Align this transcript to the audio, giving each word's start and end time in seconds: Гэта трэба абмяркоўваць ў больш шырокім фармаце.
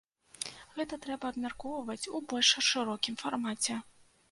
Гэта 0.77 0.97
трэба 1.03 1.29
абмяркоўваць 1.33 2.09
ў 2.15 2.25
больш 2.33 2.49
шырокім 2.71 3.21
фармаце. 3.23 3.81